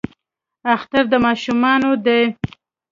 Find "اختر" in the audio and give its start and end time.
0.75-1.03